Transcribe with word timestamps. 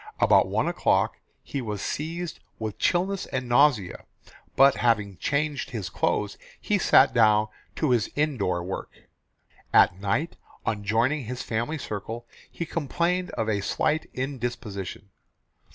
About 0.19 0.47
one 0.47 0.67
o'clock 0.67 1.19
he 1.43 1.61
was 1.61 1.79
seized 1.79 2.39
with 2.57 2.79
chilliness 2.79 3.27
and 3.27 3.47
nausea, 3.47 4.05
but 4.55 4.77
having 4.77 5.15
changed 5.17 5.69
his 5.69 5.91
clothes 5.91 6.39
he 6.59 6.79
sat 6.79 7.13
down 7.13 7.49
to 7.75 7.91
his 7.91 8.09
indoor 8.15 8.63
work. 8.63 8.89
At 9.71 9.99
night, 9.99 10.37
on 10.65 10.83
joining 10.83 11.25
his 11.25 11.43
family 11.43 11.77
circle, 11.77 12.25
he 12.49 12.65
complained 12.65 13.29
of 13.37 13.47
a 13.47 13.61
slight 13.61 14.09
indisposition. 14.11 15.09